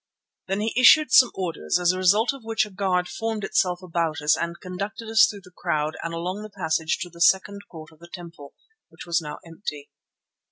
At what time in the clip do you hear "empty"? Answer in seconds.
9.45-9.91